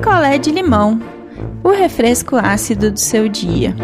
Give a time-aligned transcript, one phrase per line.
[0.00, 0.98] picolé de limão,
[1.62, 3.76] o refresco ácido do seu dia.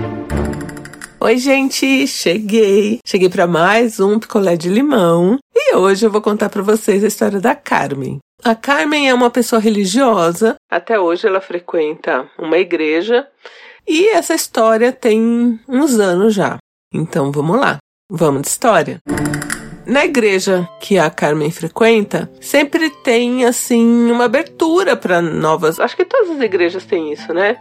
[1.20, 3.00] Oi, gente, cheguei.
[3.06, 7.06] Cheguei para mais um picolé de limão e hoje eu vou contar para vocês a
[7.06, 8.18] história da Carmen.
[8.42, 10.54] A Carmen é uma pessoa religiosa.
[10.70, 13.28] Até hoje ela frequenta uma igreja
[13.86, 16.56] e essa história tem uns anos já.
[16.94, 17.76] Então vamos lá.
[18.10, 19.00] Vamos de história.
[19.86, 25.78] Na igreja que a Carmen frequenta, sempre tem assim uma abertura para novas.
[25.78, 27.56] Acho que todas as igrejas têm isso, né?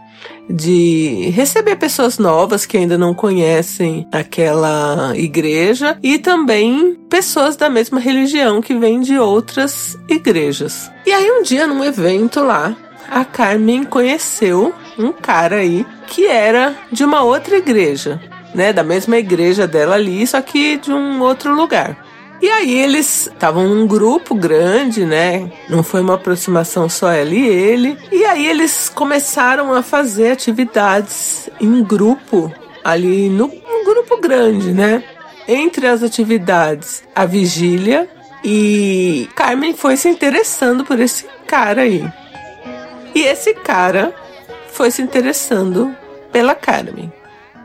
[0.50, 8.00] De receber pessoas novas que ainda não conhecem aquela igreja e também pessoas da mesma
[8.00, 10.90] religião que vêm de outras igrejas.
[11.06, 12.76] E aí um dia num evento lá,
[13.08, 18.20] a Carmen conheceu um cara aí que era de uma outra igreja,
[18.52, 22.05] né, da mesma igreja dela ali, só que de um outro lugar.
[22.40, 25.50] E aí eles estavam um grupo grande, né?
[25.68, 27.98] Não foi uma aproximação só ela e ele.
[28.12, 32.52] E aí eles começaram a fazer atividades em grupo
[32.84, 35.02] ali no um grupo grande, né?
[35.48, 38.08] Entre as atividades, a vigília
[38.44, 42.04] e Carmen foi se interessando por esse cara aí.
[43.14, 44.14] E esse cara
[44.68, 45.96] foi se interessando
[46.30, 47.12] pela Carmen.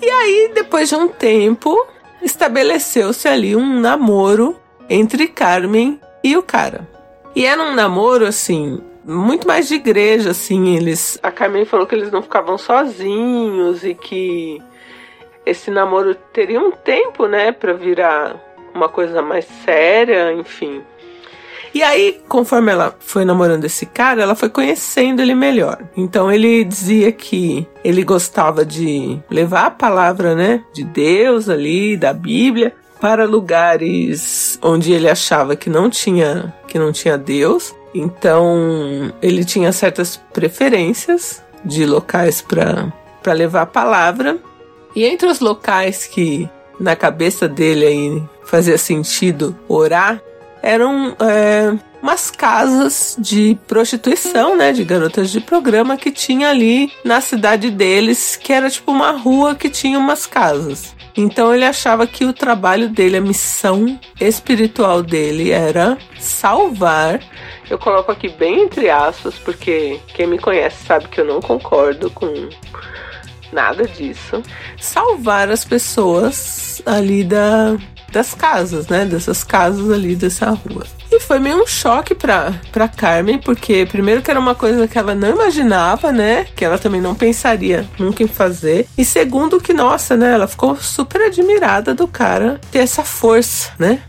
[0.02, 1.78] E aí, depois de um tempo,
[2.22, 4.56] estabeleceu-se ali um namoro
[4.90, 6.88] entre Carmen e o cara.
[7.36, 11.18] E era um namoro assim, muito mais de igreja, assim, eles.
[11.24, 14.62] A Carmen falou que eles não ficavam sozinhos e que
[15.46, 18.36] esse namoro teria um tempo, né, para virar
[18.74, 20.82] uma coisa mais séria, enfim.
[21.74, 25.82] E aí, conforme ela foi namorando esse cara, ela foi conhecendo ele melhor.
[25.96, 32.14] Então ele dizia que ele gostava de levar a palavra, né, de Deus ali, da
[32.14, 37.74] Bíblia, para lugares onde ele achava que não tinha que não tinha Deus.
[37.94, 44.38] Então ele tinha certas preferências de locais para para levar a palavra.
[44.96, 50.22] E entre os locais que na cabeça dele aí fazia sentido orar
[50.62, 57.22] eram é, umas casas de prostituição, né, de garotas de programa que tinha ali na
[57.22, 60.96] cidade deles, que era tipo uma rua que tinha umas casas.
[61.16, 67.20] Então ele achava que o trabalho dele, a missão espiritual dele era salvar.
[67.70, 72.10] Eu coloco aqui bem entre aspas, porque quem me conhece sabe que eu não concordo
[72.12, 72.50] com
[73.52, 74.42] nada disso.
[74.80, 77.78] Salvar as pessoas ali da,
[78.12, 79.06] das casas, né?
[79.06, 80.86] Dessas casas ali dessa rua.
[81.12, 84.98] E foi meio um choque pra, pra Carmen, porque primeiro que era uma coisa que
[84.98, 86.46] ela não imaginava, né?
[86.56, 88.88] Que ela também não pensaria nunca em fazer.
[88.98, 90.34] E segundo que, nossa, né?
[90.34, 94.02] Ela ficou super admirada do cara ter essa força, né?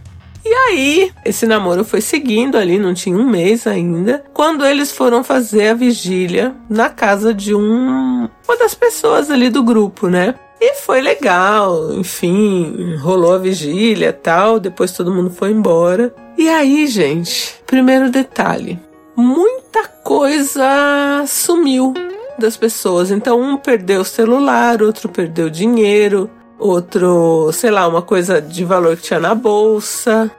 [0.45, 5.23] E aí, esse namoro foi seguindo ali, não tinha um mês ainda, quando eles foram
[5.23, 10.35] fazer a vigília na casa de um, uma das pessoas ali do grupo, né?
[10.65, 16.15] E foi legal, enfim, rolou a vigília tal, depois todo mundo foi embora.
[16.39, 18.79] E aí, gente, primeiro detalhe:
[19.17, 21.93] muita coisa sumiu
[22.39, 23.11] das pessoas.
[23.11, 26.31] Então, um perdeu o celular, outro perdeu dinheiro,
[26.61, 30.31] outro, sei lá, uma coisa de valor que tinha na bolsa.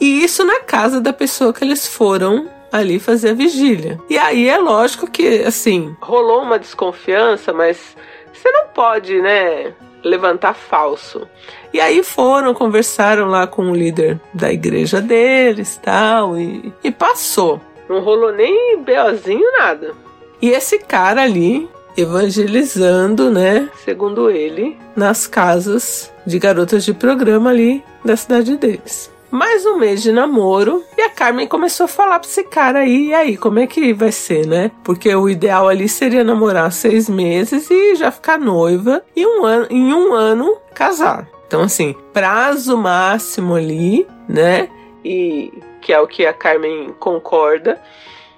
[0.00, 4.00] E isso na casa da pessoa que eles foram ali fazer a vigília.
[4.08, 7.94] E aí é lógico que, assim, rolou uma desconfiança, mas
[8.36, 11.28] você não pode, né, levantar falso.
[11.72, 17.60] E aí foram, conversaram lá com o líder da igreja deles tal, e, e passou.
[17.88, 19.92] Não rolou nem BOzinho, nada.
[20.40, 27.82] E esse cara ali, evangelizando, né, segundo ele, nas casas de garotas de programa ali
[28.04, 32.26] da cidade deles mais um mês de namoro e a Carmen começou a falar pra
[32.26, 34.70] esse cara aí, e aí, como é que vai ser, né?
[34.82, 39.66] Porque o ideal ali seria namorar seis meses e já ficar noiva e um ano,
[39.68, 41.28] em um ano casar.
[41.46, 44.70] Então, assim, prazo máximo ali, né?
[45.04, 47.78] E que é o que a Carmen concorda,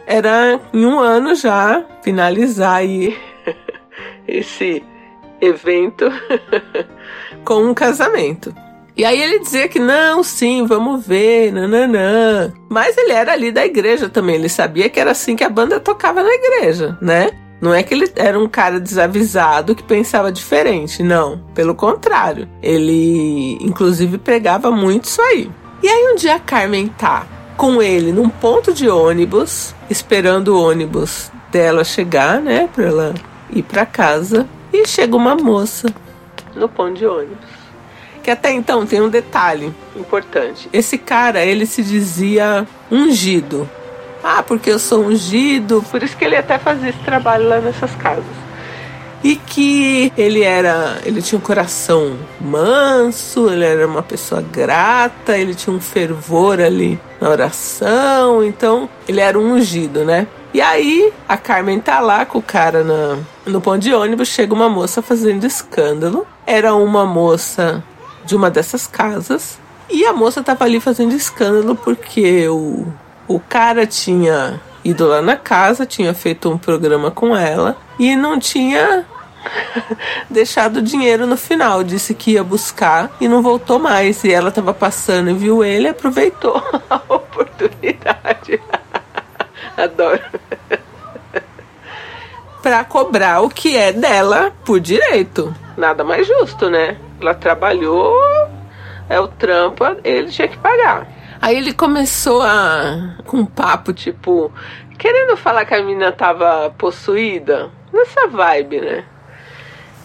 [0.04, 3.16] era em um ano já finalizar aí
[4.26, 4.82] esse
[5.40, 6.06] evento
[7.46, 8.52] com um casamento.
[8.98, 12.52] E aí ele dizia que não, sim, vamos ver, nananã.
[12.68, 15.78] Mas ele era ali da igreja também, ele sabia que era assim que a banda
[15.78, 17.30] tocava na igreja, né?
[17.60, 21.40] Não é que ele era um cara desavisado que pensava diferente, não.
[21.54, 25.48] Pelo contrário, ele inclusive pregava muito isso aí.
[25.80, 27.24] E aí um dia a Carmen tá
[27.56, 33.14] com ele num ponto de ônibus, esperando o ônibus dela chegar, né, pra ela
[33.50, 35.86] ir para casa, e chega uma moça
[36.56, 37.57] no ponto de ônibus.
[38.28, 40.68] Que até então tem um detalhe importante.
[40.70, 43.66] Esse cara, ele se dizia ungido.
[44.22, 45.82] Ah, porque eu sou ungido.
[45.90, 48.26] Por isso que ele até fazia esse trabalho lá nessas casas
[49.24, 55.54] e que ele era, ele tinha um coração manso, ele era uma pessoa grata, ele
[55.54, 60.26] tinha um fervor ali na oração, então ele era um ungido, né?
[60.52, 64.52] E aí a Carmen tá lá com o cara na, no ponto de ônibus, chega
[64.52, 66.26] uma moça fazendo escândalo.
[66.46, 67.82] Era uma moça
[68.28, 69.58] de uma dessas casas
[69.88, 72.86] e a moça tava ali fazendo escândalo porque o,
[73.26, 78.38] o cara tinha ido lá na casa, tinha feito um programa com ela e não
[78.38, 79.06] tinha
[80.28, 81.82] deixado dinheiro no final.
[81.82, 84.22] Disse que ia buscar e não voltou mais.
[84.24, 88.60] E ela estava passando e viu ele, aproveitou a oportunidade.
[89.74, 90.20] Adoro.
[92.62, 95.54] para cobrar o que é dela por direito.
[95.78, 96.98] Nada mais justo, né?
[97.20, 98.16] Ela trabalhou,
[99.08, 101.06] é o trampo, ele tinha que pagar.
[101.40, 104.52] Aí ele começou a com um papo tipo
[104.98, 109.04] querendo falar que a menina tava possuída, nessa vibe, né?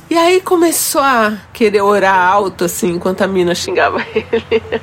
[0.09, 4.81] E aí começou a querer orar alto, assim, enquanto a mina xingava ele.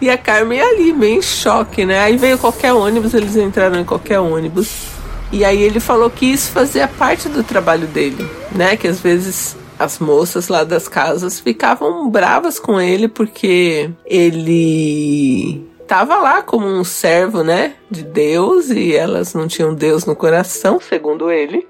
[0.00, 2.00] e a Carmen ali, meio em choque, né?
[2.00, 4.88] Aí veio qualquer ônibus, eles entraram em qualquer ônibus.
[5.32, 8.76] E aí ele falou que isso fazia parte do trabalho dele, né?
[8.76, 16.16] Que às vezes as moças lá das casas ficavam bravas com ele porque ele tava
[16.16, 21.30] lá como um servo, né, de Deus e elas não tinham Deus no coração, segundo
[21.30, 21.66] ele.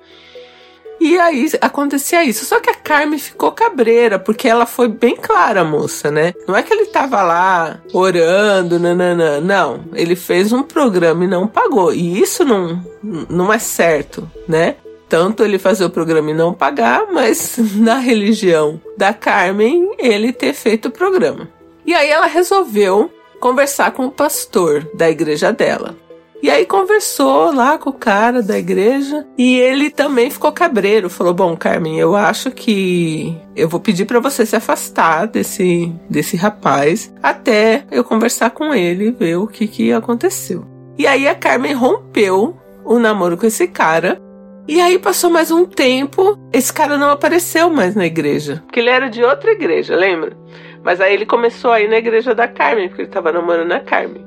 [1.01, 2.45] E aí acontecia isso.
[2.45, 6.33] Só que a Carmen ficou cabreira, porque ela foi bem clara, moça, né?
[6.47, 9.41] Não é que ele tava lá orando, nananã.
[9.41, 11.93] Não, ele fez um programa e não pagou.
[11.93, 12.83] E isso não,
[13.29, 14.77] não é certo, né?
[15.15, 20.53] Tanto ele fazer o programa e não pagar, mas na religião da Carmen, ele ter
[20.53, 21.49] feito o programa.
[21.87, 23.09] E aí ela resolveu
[23.39, 25.95] conversar com o pastor da igreja dela.
[26.43, 31.09] E aí conversou lá com o cara da igreja e ele também ficou cabreiro.
[31.09, 36.37] Falou: Bom, Carmen, eu acho que eu vou pedir para você se afastar desse, desse
[36.37, 40.65] rapaz até eu conversar com ele e ver o que, que aconteceu.
[40.99, 44.21] E aí a Carmen rompeu o namoro com esse cara.
[44.67, 48.63] E aí passou mais um tempo, esse cara não apareceu mais na igreja.
[48.65, 50.35] Porque ele era de outra igreja, lembra?
[50.83, 53.81] Mas aí ele começou a ir na igreja da Carmen, porque ele estava namorando a
[53.81, 54.25] Carmen.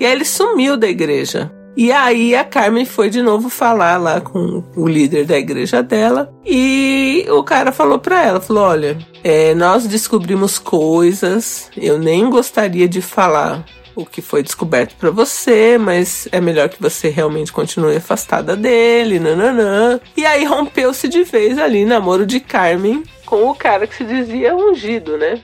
[0.00, 1.52] E aí ele sumiu da igreja.
[1.76, 6.32] E aí a Carmen foi de novo falar lá com o líder da igreja dela
[6.46, 12.88] e o cara falou para ela, falou, olha, é, nós descobrimos coisas, eu nem gostaria
[12.88, 17.96] de falar o que foi descoberto para você, mas é melhor que você realmente continue
[17.96, 20.00] afastada dele, nananã.
[20.16, 24.54] E aí rompeu-se de vez ali namoro de Carmen com o cara que se dizia
[24.54, 25.40] ungido, né?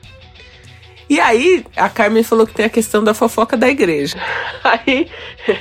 [1.10, 4.16] E aí, a Carmen falou que tem a questão da fofoca da igreja.
[4.62, 5.08] Aí,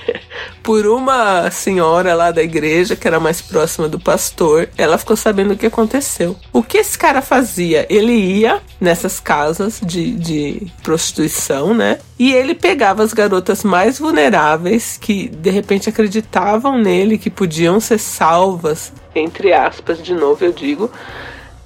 [0.62, 5.54] por uma senhora lá da igreja, que era mais próxima do pastor, ela ficou sabendo
[5.54, 6.36] o que aconteceu.
[6.54, 7.88] O que esse cara fazia?
[7.90, 11.98] Ele ia nessas casas de, de prostituição, né?
[12.20, 17.98] E ele pegava as garotas mais vulneráveis que de repente acreditavam nele, que podiam ser
[17.98, 20.92] salvas, entre aspas, de novo eu digo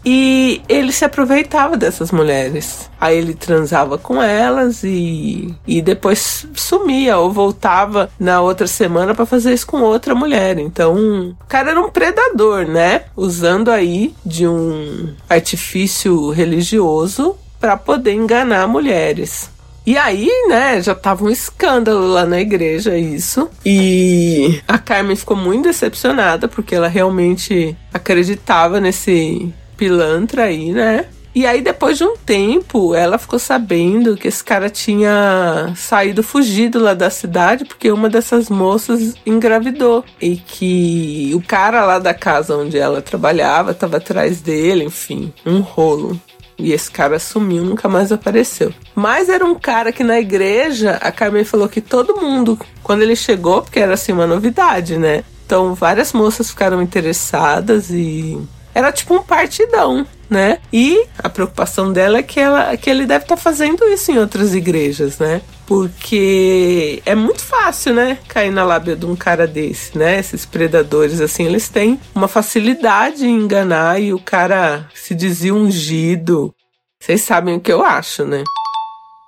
[0.06, 2.90] e ele se aproveitava dessas mulheres.
[3.00, 9.26] Aí ele transava com elas e, e depois sumia ou voltava na outra semana para
[9.26, 10.58] fazer isso com outra mulher.
[10.60, 13.04] Então, o cara era um predador, né?
[13.16, 19.50] Usando aí de um artifício religioso para poder enganar mulheres.
[19.86, 23.50] E aí, né, já tava um escândalo lá na igreja isso.
[23.66, 31.06] E a Carmen ficou muito decepcionada porque ela realmente acreditava nesse pilantra aí, né?
[31.36, 36.78] E aí, depois de um tempo, ela ficou sabendo que esse cara tinha saído fugido
[36.78, 40.06] lá da cidade porque uma dessas moças engravidou.
[40.22, 45.60] E que o cara lá da casa onde ela trabalhava estava atrás dele, enfim, um
[45.60, 46.22] rolo.
[46.56, 48.72] E esse cara sumiu, nunca mais apareceu.
[48.94, 53.16] Mas era um cara que na igreja, a Carmen falou que todo mundo, quando ele
[53.16, 55.24] chegou, porque era assim uma novidade, né?
[55.48, 58.40] Então várias moças ficaram interessadas e
[58.74, 60.60] era tipo um partidão, né?
[60.72, 64.18] E a preocupação dela é que, ela, que ele deve estar tá fazendo isso em
[64.18, 65.42] outras igrejas, né?
[65.66, 68.18] Porque é muito fácil, né?
[68.28, 70.20] Cair na lábia de um cara desse, né?
[70.20, 76.54] Esses predadores, assim, eles têm uma facilidade em enganar e o cara se dizia ungido.
[77.00, 78.44] Vocês sabem o que eu acho, né?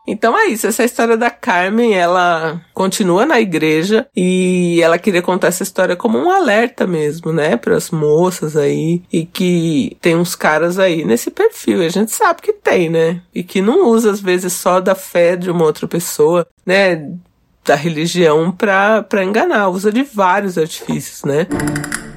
[0.08, 5.48] Então é isso, essa história da Carmen, ela continua na igreja e ela queria contar
[5.48, 10.36] essa história como um alerta mesmo, né, para as moças aí e que tem uns
[10.36, 13.22] caras aí nesse perfil, e a gente sabe que tem, né?
[13.34, 17.16] E que não usa às vezes só da fé de uma outra pessoa, né?
[17.66, 21.48] da religião para enganar, usa de vários artifícios, né?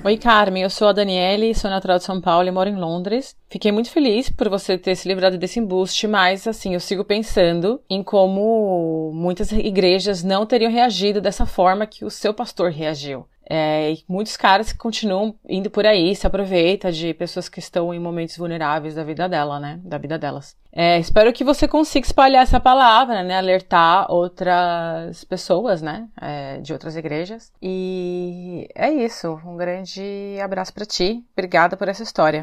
[0.04, 3.36] Oi, Carmen, eu sou a Daniele, sou natural de São Paulo e moro em Londres.
[3.50, 7.80] Fiquei muito feliz por você ter se livrado desse embuste, mas assim, eu sigo pensando
[7.90, 13.26] em como muitas igrejas não teriam reagido dessa forma que o seu pastor reagiu.
[13.48, 17.94] É, e muitos caras que continuam indo por aí, se aproveita de pessoas que estão
[17.94, 19.80] em momentos vulneráveis da vida dela, né?
[19.82, 20.54] Da vida delas.
[20.70, 23.38] É, espero que você consiga espalhar essa palavra, né?
[23.38, 26.06] Alertar outras pessoas, né?
[26.20, 27.50] É, de outras igrejas.
[27.60, 29.40] E é isso.
[29.46, 31.24] Um grande abraço para ti.
[31.32, 32.42] Obrigada por essa história.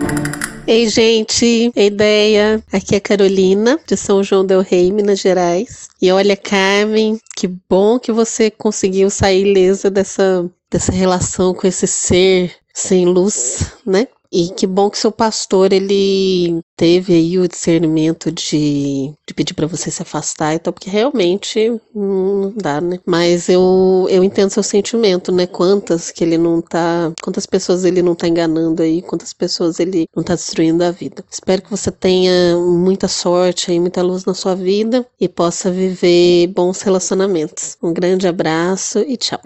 [0.67, 2.63] Ei, gente, ideia.
[2.73, 5.87] Aqui é Carolina, de São João Del Rei, Minas Gerais.
[6.01, 11.87] E olha, Carmen, que bom que você conseguiu sair ilesa dessa dessa relação com esse
[11.87, 14.07] ser sem luz, né?
[14.35, 19.65] E que bom que seu pastor ele teve aí o discernimento de, de pedir para
[19.65, 22.99] você se afastar e tal, porque realmente não dá, né?
[23.05, 25.47] Mas eu, eu entendo seu sentimento, né?
[25.47, 27.13] Quantas que ele não tá.
[27.23, 31.23] Quantas pessoas ele não tá enganando aí, quantas pessoas ele não tá destruindo a vida.
[31.31, 36.47] Espero que você tenha muita sorte aí, muita luz na sua vida e possa viver
[36.47, 37.77] bons relacionamentos.
[37.81, 39.39] Um grande abraço e tchau.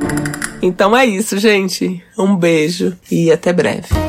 [0.64, 2.04] Então é isso, gente.
[2.18, 4.09] Um beijo e até breve.